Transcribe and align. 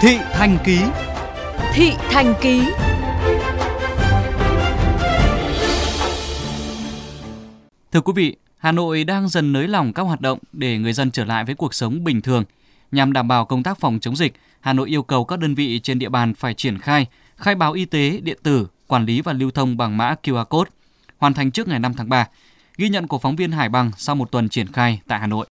Thị 0.00 0.18
Thành 0.32 0.58
Ký 0.64 0.80
Thị 1.72 1.92
Thành 2.10 2.34
Ký 2.40 2.62
Thưa 7.92 8.00
quý 8.00 8.12
vị, 8.16 8.36
Hà 8.58 8.72
Nội 8.72 9.04
đang 9.04 9.28
dần 9.28 9.52
nới 9.52 9.68
lỏng 9.68 9.92
các 9.92 10.02
hoạt 10.02 10.20
động 10.20 10.38
để 10.52 10.78
người 10.78 10.92
dân 10.92 11.10
trở 11.10 11.24
lại 11.24 11.44
với 11.44 11.54
cuộc 11.54 11.74
sống 11.74 12.04
bình 12.04 12.20
thường. 12.20 12.44
Nhằm 12.92 13.12
đảm 13.12 13.28
bảo 13.28 13.44
công 13.44 13.62
tác 13.62 13.80
phòng 13.80 13.98
chống 14.00 14.16
dịch, 14.16 14.34
Hà 14.60 14.72
Nội 14.72 14.88
yêu 14.88 15.02
cầu 15.02 15.24
các 15.24 15.38
đơn 15.38 15.54
vị 15.54 15.80
trên 15.82 15.98
địa 15.98 16.08
bàn 16.08 16.34
phải 16.34 16.54
triển 16.54 16.78
khai 16.78 17.06
khai 17.36 17.54
báo 17.54 17.72
y 17.72 17.84
tế 17.84 18.20
điện 18.22 18.38
tử, 18.42 18.66
quản 18.86 19.04
lý 19.04 19.20
và 19.20 19.32
lưu 19.32 19.50
thông 19.50 19.76
bằng 19.76 19.96
mã 19.96 20.14
QR 20.22 20.44
code, 20.44 20.70
hoàn 21.18 21.34
thành 21.34 21.50
trước 21.50 21.68
ngày 21.68 21.78
5 21.78 21.94
tháng 21.94 22.08
3. 22.08 22.28
Ghi 22.76 22.88
nhận 22.88 23.06
của 23.06 23.18
phóng 23.18 23.36
viên 23.36 23.52
Hải 23.52 23.68
Bằng 23.68 23.90
sau 23.96 24.14
một 24.14 24.30
tuần 24.30 24.48
triển 24.48 24.72
khai 24.72 25.00
tại 25.08 25.18
Hà 25.18 25.26
Nội. 25.26 25.46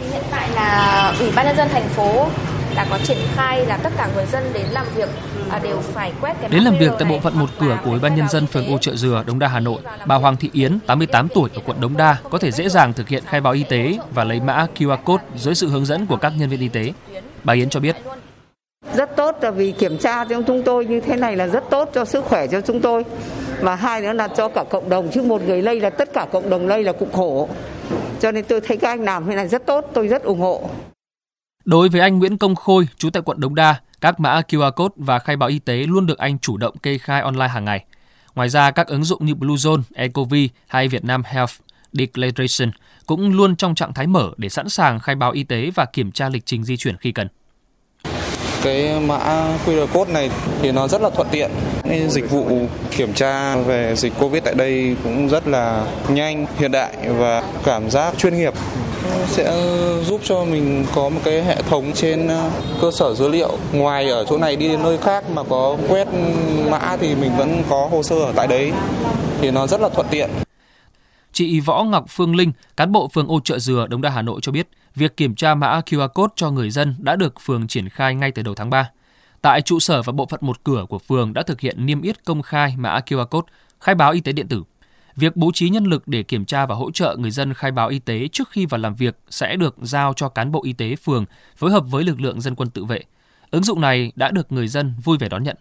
Hiện 0.00 0.22
tại 0.30 0.50
là 0.50 1.14
Ủy 1.18 1.30
ban 1.36 1.46
nhân 1.46 1.56
dân 1.56 1.68
thành 1.72 1.88
phố 1.88 2.28
đã 2.76 2.86
có 2.90 2.98
triển 3.04 3.18
khai 3.34 3.66
là 3.66 3.76
tất 3.76 3.92
cả 3.96 4.08
người 4.14 4.26
dân 4.26 4.44
đến 4.52 4.66
làm 4.70 4.86
việc 4.96 5.08
à, 5.50 5.58
đều 5.58 5.80
phải 5.80 6.12
quét 6.20 6.36
cái 6.40 6.50
Đến 6.50 6.62
làm 6.62 6.78
việc 6.78 6.92
tại 6.98 7.08
bộ 7.10 7.20
phận 7.20 7.38
một 7.38 7.50
cửa 7.60 7.78
của 7.84 7.90
Ủy 7.90 8.00
ban 8.00 8.16
nhân 8.16 8.28
dân 8.28 8.46
phường 8.46 8.66
Ô 8.66 8.78
Trợ 8.78 8.96
Dừa, 8.96 9.24
Đống 9.26 9.38
Đa, 9.38 9.48
Hà 9.48 9.60
Nội, 9.60 9.80
bà 10.06 10.14
Hoàng 10.14 10.36
Thị 10.36 10.50
Yến, 10.52 10.78
88 10.86 11.28
tuổi 11.28 11.50
ở 11.54 11.60
quận 11.66 11.80
Đống 11.80 11.96
Đa 11.96 12.16
có 12.30 12.38
thể 12.38 12.50
dễ 12.50 12.68
dàng 12.68 12.92
thực 12.92 13.08
hiện 13.08 13.22
khai 13.26 13.40
báo 13.40 13.52
y 13.52 13.62
tế 13.62 13.98
và 14.10 14.24
lấy 14.24 14.40
mã 14.40 14.66
QR 14.78 14.96
code 14.96 15.24
dưới 15.36 15.54
sự 15.54 15.68
hướng 15.68 15.84
dẫn 15.84 16.06
của 16.06 16.16
các 16.16 16.32
nhân 16.38 16.48
viên 16.48 16.60
y 16.60 16.68
tế. 16.68 16.92
Bà 17.44 17.54
Yến 17.54 17.68
cho 17.68 17.80
biết. 17.80 17.96
Rất 18.94 19.16
tốt 19.16 19.36
là 19.40 19.50
vì 19.50 19.72
kiểm 19.72 19.98
tra 19.98 20.24
cho 20.24 20.42
chúng 20.46 20.62
tôi 20.62 20.86
như 20.86 21.00
thế 21.00 21.16
này 21.16 21.36
là 21.36 21.46
rất 21.46 21.64
tốt 21.70 21.90
cho 21.94 22.04
sức 22.04 22.24
khỏe 22.24 22.46
cho 22.46 22.60
chúng 22.60 22.80
tôi. 22.80 23.04
Và 23.60 23.74
hai 23.74 24.00
nữa 24.00 24.12
là 24.12 24.28
cho 24.28 24.48
cả 24.48 24.64
cộng 24.70 24.88
đồng 24.88 25.08
chứ 25.12 25.22
một 25.22 25.42
người 25.46 25.62
lây 25.62 25.80
là 25.80 25.90
tất 25.90 26.12
cả 26.12 26.26
cộng 26.32 26.50
đồng 26.50 26.66
lây 26.66 26.84
là 26.84 26.92
cũng 26.92 27.12
khổ. 27.12 27.48
Cho 28.20 28.32
nên 28.32 28.44
tôi 28.44 28.60
thấy 28.60 28.76
các 28.76 28.88
anh 28.88 29.02
làm 29.02 29.26
thế 29.26 29.34
này 29.34 29.48
rất 29.48 29.66
tốt 29.66 29.90
tôi 29.92 30.08
rất 30.08 30.22
ủng 30.22 30.40
hộ 30.40 30.68
Đối 31.64 31.88
với 31.88 32.00
anh 32.00 32.18
Nguyễn 32.18 32.38
Công 32.38 32.54
Khôi, 32.54 32.88
trú 32.98 33.10
tại 33.10 33.22
quận 33.26 33.40
Đống 33.40 33.54
Đa, 33.54 33.80
các 34.00 34.20
mã 34.20 34.40
QR 34.48 34.72
code 34.72 34.94
và 34.96 35.18
khai 35.18 35.36
báo 35.36 35.48
y 35.48 35.58
tế 35.58 35.74
luôn 35.74 36.06
được 36.06 36.18
anh 36.18 36.38
chủ 36.38 36.56
động 36.56 36.78
kê 36.78 36.98
khai 36.98 37.20
online 37.20 37.48
hàng 37.48 37.64
ngày. 37.64 37.84
Ngoài 38.34 38.48
ra, 38.48 38.70
các 38.70 38.86
ứng 38.86 39.04
dụng 39.04 39.26
như 39.26 39.34
Bluezone, 39.34 39.82
Ecovi 39.94 40.48
hay 40.66 40.88
Vietnam 40.88 41.22
Health 41.24 41.52
Declaration 41.92 42.70
cũng 43.06 43.32
luôn 43.32 43.56
trong 43.56 43.74
trạng 43.74 43.94
thái 43.94 44.06
mở 44.06 44.30
để 44.36 44.48
sẵn 44.48 44.68
sàng 44.68 45.00
khai 45.00 45.14
báo 45.14 45.32
y 45.32 45.44
tế 45.44 45.70
và 45.74 45.84
kiểm 45.84 46.12
tra 46.12 46.28
lịch 46.28 46.46
trình 46.46 46.64
di 46.64 46.76
chuyển 46.76 46.96
khi 46.96 47.12
cần. 47.12 47.28
Cái 48.62 49.00
mã 49.00 49.18
QR 49.66 49.86
code 49.86 50.12
này 50.12 50.30
thì 50.62 50.72
nó 50.72 50.88
rất 50.88 51.02
là 51.02 51.10
thuận 51.10 51.28
tiện. 51.30 51.50
Dịch 52.08 52.30
vụ 52.30 52.66
kiểm 52.96 53.12
tra 53.14 53.56
về 53.56 53.96
dịch 53.96 54.12
Covid 54.18 54.42
tại 54.44 54.54
đây 54.54 54.96
cũng 55.04 55.28
rất 55.28 55.46
là 55.48 55.86
nhanh, 56.08 56.46
hiện 56.58 56.72
đại 56.72 56.96
và 57.08 57.42
cảm 57.64 57.90
giác 57.90 58.14
chuyên 58.18 58.36
nghiệp 58.38 58.52
sẽ 59.26 59.52
giúp 60.06 60.20
cho 60.24 60.44
mình 60.44 60.86
có 60.94 61.08
một 61.08 61.20
cái 61.24 61.44
hệ 61.44 61.62
thống 61.62 61.92
trên 61.94 62.28
ờ, 62.28 62.50
cơ 62.80 62.90
sở 62.90 63.14
dữ 63.14 63.28
liệu 63.28 63.58
ngoài 63.72 64.08
ở 64.08 64.24
chỗ 64.24 64.38
này 64.38 64.56
đi 64.56 64.68
đến 64.68 64.82
nơi 64.82 64.98
khác 64.98 65.24
mà 65.30 65.42
có 65.42 65.76
quét 65.88 66.08
mã 66.70 66.96
thì 67.00 67.14
mình 67.14 67.36
vẫn 67.36 67.62
có 67.70 67.88
hồ 67.90 68.02
sơ 68.02 68.16
ở 68.16 68.32
tại 68.36 68.46
đấy 68.46 68.72
thì 69.40 69.50
nó 69.50 69.66
rất 69.66 69.80
là 69.80 69.88
thuận 69.88 70.06
tiện. 70.10 70.30
Chị 71.32 71.60
Võ 71.60 71.84
Ngọc 71.84 72.04
Phương 72.08 72.36
Linh, 72.36 72.52
cán 72.76 72.92
bộ 72.92 73.08
phường 73.08 73.28
Ô 73.28 73.40
Trợ 73.44 73.58
Dừa, 73.58 73.86
Đống 73.90 74.02
Đa, 74.02 74.10
Hà 74.10 74.22
Nội 74.22 74.40
cho 74.42 74.52
biết, 74.52 74.68
việc 74.94 75.16
kiểm 75.16 75.34
tra 75.34 75.54
mã 75.54 75.80
QR 75.86 76.08
code 76.08 76.32
cho 76.36 76.50
người 76.50 76.70
dân 76.70 76.94
đã 76.98 77.16
được 77.16 77.34
phường 77.40 77.66
triển 77.66 77.88
khai 77.88 78.14
ngay 78.14 78.30
từ 78.30 78.42
đầu 78.42 78.54
tháng 78.54 78.70
3. 78.70 78.90
Tại 79.42 79.62
trụ 79.62 79.80
sở 79.80 80.02
và 80.02 80.12
bộ 80.12 80.26
phận 80.26 80.40
một 80.42 80.64
cửa 80.64 80.86
của 80.88 80.98
phường 80.98 81.32
đã 81.32 81.42
thực 81.42 81.60
hiện 81.60 81.86
niêm 81.86 82.02
yết 82.02 82.24
công 82.24 82.42
khai 82.42 82.74
mã 82.76 83.00
QR 83.06 83.26
code, 83.26 83.52
khai 83.80 83.94
báo 83.94 84.12
y 84.12 84.20
tế 84.20 84.32
điện 84.32 84.48
tử. 84.48 84.62
Việc 85.16 85.36
bố 85.36 85.50
trí 85.54 85.68
nhân 85.68 85.84
lực 85.84 86.08
để 86.08 86.22
kiểm 86.22 86.44
tra 86.44 86.66
và 86.66 86.74
hỗ 86.74 86.90
trợ 86.90 87.16
người 87.18 87.30
dân 87.30 87.54
khai 87.54 87.70
báo 87.70 87.88
y 87.88 87.98
tế 87.98 88.28
trước 88.32 88.48
khi 88.50 88.66
vào 88.66 88.80
làm 88.80 88.94
việc 88.94 89.18
sẽ 89.30 89.56
được 89.56 89.74
giao 89.82 90.12
cho 90.16 90.28
cán 90.28 90.52
bộ 90.52 90.62
y 90.64 90.72
tế 90.72 90.96
phường, 90.96 91.24
phối 91.56 91.70
hợp 91.70 91.84
với 91.90 92.04
lực 92.04 92.20
lượng 92.20 92.40
dân 92.40 92.54
quân 92.54 92.70
tự 92.70 92.84
vệ. 92.84 93.00
Ứng 93.50 93.64
dụng 93.64 93.80
này 93.80 94.12
đã 94.16 94.30
được 94.30 94.52
người 94.52 94.68
dân 94.68 94.94
vui 95.04 95.18
vẻ 95.18 95.28
đón 95.28 95.42
nhận. 95.42 95.56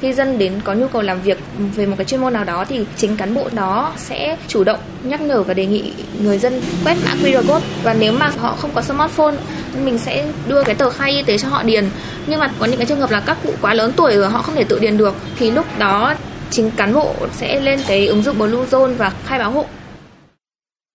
Khi 0.00 0.12
dân 0.12 0.38
đến 0.38 0.60
có 0.64 0.74
nhu 0.74 0.88
cầu 0.88 1.02
làm 1.02 1.22
việc 1.22 1.38
về 1.74 1.86
một 1.86 1.94
cái 1.98 2.04
chuyên 2.04 2.20
môn 2.20 2.32
nào 2.32 2.44
đó 2.44 2.64
thì 2.64 2.86
chính 2.96 3.16
cán 3.16 3.34
bộ 3.34 3.48
đó 3.52 3.92
sẽ 3.96 4.36
chủ 4.48 4.64
động 4.64 4.80
nhắc 5.02 5.20
nhở 5.20 5.42
và 5.42 5.54
đề 5.54 5.66
nghị 5.66 5.92
người 6.20 6.38
dân 6.38 6.60
quét 6.84 6.96
mã 7.04 7.14
QR 7.14 7.42
code 7.42 7.66
và 7.82 7.94
nếu 7.94 8.12
mà 8.12 8.30
họ 8.38 8.56
không 8.56 8.70
có 8.74 8.82
smartphone, 8.82 9.36
mình 9.84 9.98
sẽ 9.98 10.32
đưa 10.48 10.64
cái 10.64 10.74
tờ 10.74 10.90
khai 10.90 11.10
y 11.10 11.22
tế 11.22 11.38
cho 11.38 11.48
họ 11.48 11.62
điền 11.62 11.88
nhưng 12.26 12.40
mà 12.40 12.52
có 12.58 12.66
những 12.66 12.78
cái 12.78 12.86
trường 12.86 13.00
hợp 13.00 13.10
là 13.10 13.20
các 13.20 13.38
cụ 13.42 13.54
quá 13.60 13.74
lớn 13.74 13.92
tuổi 13.96 14.16
rồi, 14.16 14.30
họ 14.30 14.42
không 14.42 14.54
thể 14.54 14.64
tự 14.64 14.78
điền 14.78 14.96
được, 14.96 15.14
thì 15.36 15.50
lúc 15.50 15.66
đó 15.78 16.14
chính 16.52 16.70
cán 16.76 16.94
bộ 16.94 17.14
sẽ 17.32 17.60
lên 17.60 17.80
cái 17.88 18.06
ứng 18.06 18.22
dụng 18.22 18.38
Bluezone 18.38 18.94
và 18.94 19.10
khai 19.10 19.38
báo 19.38 19.50
hộ. 19.50 19.66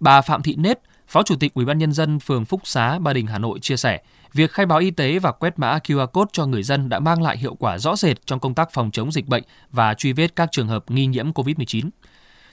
Bà 0.00 0.20
Phạm 0.20 0.42
Thị 0.42 0.54
Nết, 0.58 0.80
Phó 1.08 1.22
Chủ 1.22 1.36
tịch 1.40 1.54
Ủy 1.54 1.64
ban 1.64 1.78
nhân 1.78 1.92
dân 1.92 2.18
phường 2.20 2.44
Phúc 2.44 2.60
Xá, 2.64 2.98
Ba 2.98 3.12
Đình, 3.12 3.26
Hà 3.26 3.38
Nội 3.38 3.58
chia 3.62 3.76
sẻ, 3.76 4.00
việc 4.32 4.52
khai 4.52 4.66
báo 4.66 4.78
y 4.78 4.90
tế 4.90 5.18
và 5.18 5.32
quét 5.32 5.58
mã 5.58 5.78
QR 5.78 6.06
code 6.06 6.30
cho 6.32 6.46
người 6.46 6.62
dân 6.62 6.88
đã 6.88 6.98
mang 6.98 7.22
lại 7.22 7.38
hiệu 7.38 7.54
quả 7.54 7.78
rõ 7.78 7.96
rệt 7.96 8.26
trong 8.26 8.40
công 8.40 8.54
tác 8.54 8.72
phòng 8.72 8.90
chống 8.90 9.12
dịch 9.12 9.26
bệnh 9.28 9.42
và 9.70 9.94
truy 9.94 10.12
vết 10.12 10.36
các 10.36 10.48
trường 10.52 10.68
hợp 10.68 10.90
nghi 10.90 11.06
nhiễm 11.06 11.32
COVID-19. 11.32 11.90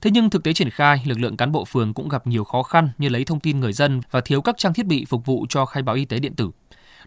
Thế 0.00 0.10
nhưng 0.10 0.30
thực 0.30 0.42
tế 0.42 0.52
triển 0.52 0.70
khai, 0.70 1.02
lực 1.04 1.18
lượng 1.18 1.36
cán 1.36 1.52
bộ 1.52 1.64
phường 1.64 1.94
cũng 1.94 2.08
gặp 2.08 2.26
nhiều 2.26 2.44
khó 2.44 2.62
khăn 2.62 2.88
như 2.98 3.08
lấy 3.08 3.24
thông 3.24 3.40
tin 3.40 3.60
người 3.60 3.72
dân 3.72 4.00
và 4.10 4.20
thiếu 4.20 4.42
các 4.42 4.58
trang 4.58 4.74
thiết 4.74 4.86
bị 4.86 5.04
phục 5.04 5.26
vụ 5.26 5.46
cho 5.48 5.64
khai 5.66 5.82
báo 5.82 5.96
y 5.96 6.04
tế 6.04 6.18
điện 6.18 6.34
tử. 6.34 6.50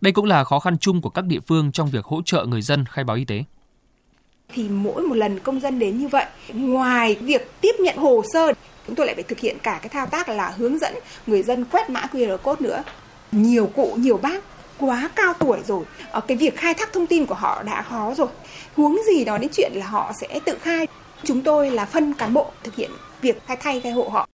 Đây 0.01 0.13
cũng 0.13 0.25
là 0.25 0.43
khó 0.43 0.59
khăn 0.59 0.77
chung 0.77 1.01
của 1.01 1.09
các 1.09 1.25
địa 1.25 1.39
phương 1.47 1.71
trong 1.71 1.89
việc 1.89 2.05
hỗ 2.05 2.21
trợ 2.25 2.45
người 2.45 2.61
dân 2.61 2.85
khai 2.85 3.03
báo 3.03 3.17
y 3.17 3.25
tế 3.25 3.43
thì 4.53 4.69
mỗi 4.69 5.01
một 5.01 5.15
lần 5.15 5.39
công 5.39 5.59
dân 5.59 5.79
đến 5.79 5.97
như 5.97 6.07
vậy, 6.07 6.25
ngoài 6.53 7.17
việc 7.21 7.61
tiếp 7.61 7.75
nhận 7.79 7.97
hồ 7.97 8.23
sơ, 8.33 8.53
chúng 8.87 8.95
tôi 8.95 9.05
lại 9.05 9.15
phải 9.15 9.23
thực 9.23 9.39
hiện 9.39 9.57
cả 9.63 9.79
cái 9.81 9.89
thao 9.89 10.05
tác 10.05 10.29
là 10.29 10.53
hướng 10.57 10.79
dẫn 10.79 10.93
người 11.27 11.43
dân 11.43 11.65
quét 11.65 11.89
mã 11.89 12.01
QR 12.11 12.37
code 12.37 12.61
nữa. 12.61 12.83
Nhiều 13.31 13.69
cụ, 13.75 13.95
nhiều 13.99 14.17
bác 14.17 14.43
quá 14.79 15.09
cao 15.15 15.33
tuổi 15.39 15.59
rồi 15.67 15.83
ở 16.11 16.21
cái 16.21 16.37
việc 16.37 16.55
khai 16.55 16.73
thác 16.73 16.93
thông 16.93 17.07
tin 17.07 17.25
của 17.25 17.35
họ 17.35 17.63
đã 17.63 17.81
khó 17.81 18.13
rồi. 18.17 18.27
Huống 18.75 18.97
gì 19.07 19.25
đó 19.25 19.37
đến 19.37 19.49
chuyện 19.53 19.71
là 19.75 19.85
họ 19.85 20.11
sẽ 20.21 20.39
tự 20.45 20.57
khai. 20.61 20.87
Chúng 21.23 21.41
tôi 21.41 21.71
là 21.71 21.85
phân 21.85 22.13
cán 22.13 22.33
bộ 22.33 22.51
thực 22.63 22.75
hiện 22.75 22.91
việc 23.21 23.41
khai 23.47 23.57
thay 23.59 23.81
khai 23.81 23.91
hộ 23.91 24.09
họ. 24.09 24.27